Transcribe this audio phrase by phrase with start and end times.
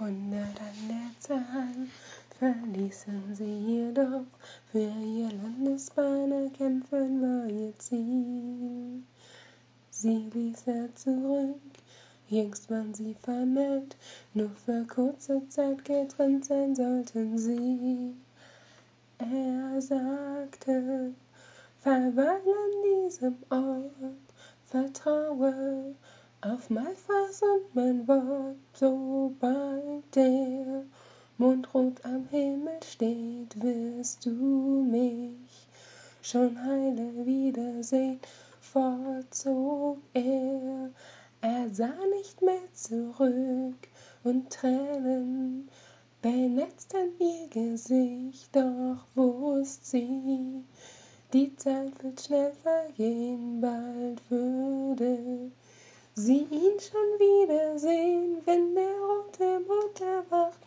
[0.00, 1.88] Hundert an der Zahl
[2.38, 4.26] verließen sie jedoch,
[4.70, 9.02] für ihr Landesbahner kämpfen war ihr Ziel.
[9.90, 11.58] Sie ließ er zurück,
[12.28, 13.96] jüngst waren sie vermählt,
[14.34, 18.14] nur für kurze Zeit getrennt sein sollten sie.
[19.18, 21.12] Er sagte,
[21.80, 24.14] verweil an diesem Ort,
[24.64, 25.96] vertraue
[26.40, 30.84] auf mein Fass und mein Wort, sobald der
[31.36, 35.66] Mond rot am Himmel steht, wirst du mich
[36.22, 38.20] schon heile wiedersehen,
[38.60, 40.90] vorzog er.
[41.40, 43.88] Er sah nicht mehr zurück
[44.22, 45.68] und Tränen
[46.22, 50.64] benetzten ihr Gesicht, doch wusste sie,
[51.32, 55.50] die Zeit wird schnell vergehen, bald würde
[56.18, 60.58] sie ihn schon wiedersehen, wenn der rote Mond erwacht.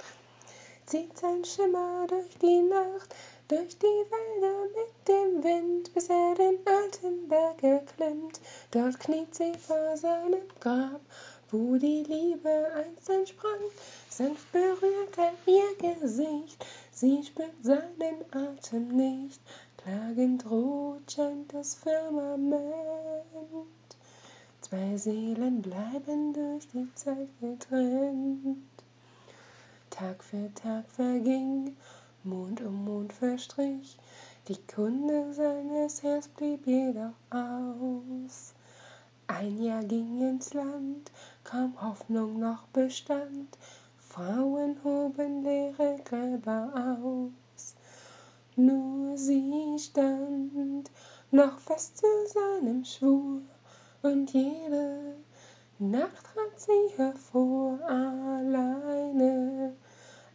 [0.85, 3.13] Zieht sein Schimmer durch die Nacht,
[3.49, 8.39] durch die Wälder mit dem Wind, bis er den alten Berg erklimmt.
[8.71, 11.01] Dort kniet sie vor seinem Grab,
[11.49, 13.61] wo die Liebe einst entsprang.
[14.09, 19.41] Sanft berührt er ihr Gesicht, sie spürt seinen Atem nicht.
[19.77, 22.61] Klagend rot scheint das Firmament.
[24.71, 28.55] Zwei Seelen bleiben durch die Zeit getrennt.
[29.89, 31.75] Tag für Tag verging,
[32.23, 33.97] Mond um Mond verstrich,
[34.47, 38.53] die Kunde seines Herz blieb jedoch aus.
[39.27, 41.11] Ein Jahr ging ins Land,
[41.43, 43.57] kaum Hoffnung noch bestand,
[43.97, 47.75] Frauen hoben leere Gräber aus.
[48.55, 50.89] Nur sie stand
[51.29, 53.41] noch fest zu seinem Schwur,
[54.03, 55.15] und jede
[55.79, 59.75] Nacht trat sie hervor, alleine.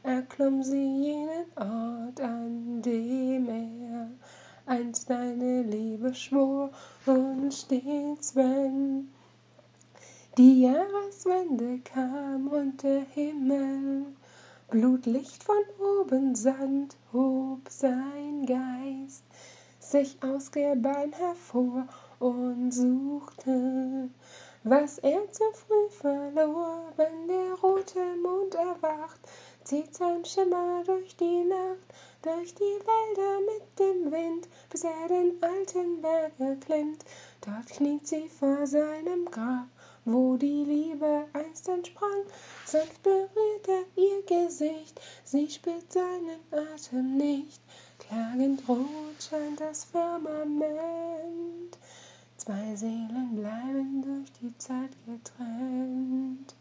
[0.02, 4.10] Erklomm sie jenen Ort, an dem er
[4.66, 6.70] einst deine Liebe schwor,
[7.06, 9.08] und stets, wenn
[10.36, 14.06] die Jahreswende kam und der Himmel
[14.68, 15.62] Blutlicht von
[16.00, 19.24] oben sand, hob sein Geist
[19.78, 21.86] sich aus Gebein hervor
[22.18, 24.10] und suchte,
[24.64, 29.20] was er zu früh verlor, wenn der rote Mond erwacht,
[29.64, 35.42] zieht sein Schimmer durch die Nacht, durch die Wälder mit dem Wind, bis er den
[35.42, 37.04] alten Berg erklimmt.
[37.42, 39.68] Dort kniet sie vor seinem Grab,
[40.04, 42.24] wo die Liebe einst entsprang.
[42.64, 47.60] Sanft berührt er ihr Gesicht, sie spürt seinen Atem nicht.
[47.98, 48.86] Klagend rot
[49.18, 51.76] scheint das Firmament.
[52.46, 56.54] Zwei Seelen bleiben durch die Zeit getrennt.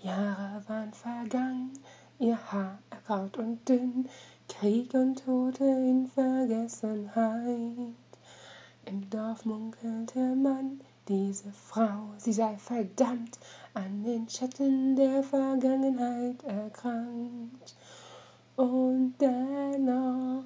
[0.00, 1.72] Jahre waren vergangen,
[2.20, 4.08] ihr Haar ergraut und dünn,
[4.48, 7.96] Krieg und Tote in Vergessenheit.
[8.84, 13.40] Im Dorf munkelte man, diese Frau, sie sei verdammt,
[13.74, 17.74] an den Schatten der Vergangenheit erkrankt.
[18.54, 20.37] Und dennoch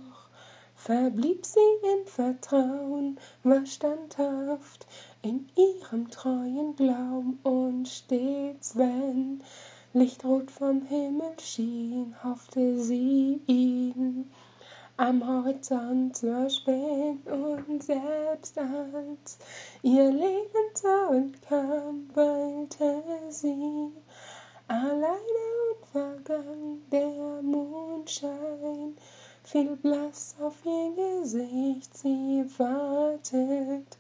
[0.85, 1.61] verblieb sie
[1.95, 4.85] in Vertrauen, war standhaft
[5.23, 9.45] in ihrem treuen Glauben und stets, wenn
[9.93, 14.29] Lichtrot vom Himmel schien, hoffte sie ihn.
[14.97, 19.39] Am Horizont zu erspähen und selbst als
[19.83, 23.93] ihr Lebensabend kam, weilte sie.
[24.67, 28.42] Alleine und vergangen der Mondschein
[29.53, 33.99] viel blass auf ihr Gesicht, sie wartet.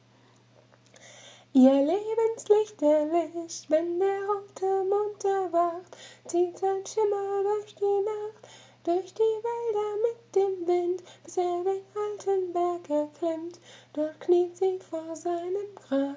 [1.52, 5.94] Ihr Lebenslicht erlischt, wenn der rote Mond erwacht,
[6.26, 8.48] zieht sein Schimmer durch die Nacht,
[8.84, 13.60] durch die Wälder mit dem Wind, bis er den alten Berg erklimmt.
[13.92, 16.16] Dort kniet sie vor seinem Grab,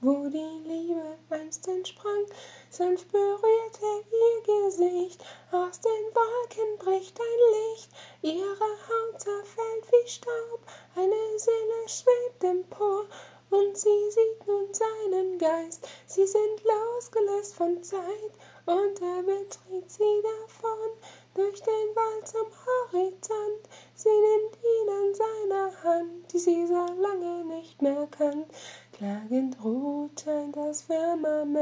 [0.00, 2.26] wo die Liebe einst entsprang.
[2.70, 7.90] Sanft berührt er ihr Gesicht, aus den Wolken bricht ein Licht,
[8.22, 10.60] ihre Haut zerfällt wie Staub,
[10.94, 13.04] eine Seele schwebt empor,
[13.50, 15.88] und sie sieht nun seinen Geist.
[16.06, 18.32] Sie sind losgelöst von Zeit,
[18.66, 20.90] und er betritt sie davon
[21.34, 23.68] durch den Wald zum Horizont.
[23.94, 28.46] Sie nimmt ihn an seiner Hand, die sie so lange nicht mehr kannt.
[28.92, 31.56] Klagend rot scheint das Firmament.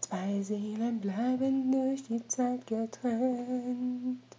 [0.00, 4.35] Zwei Seelen bleiben durch die Zeit getrennt.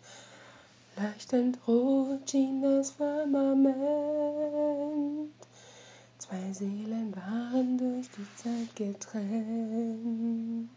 [1.00, 3.78] Leuchtend rot schien das Firmament.
[6.18, 10.70] Zwei Seelen waren durch die Zeit getrennt.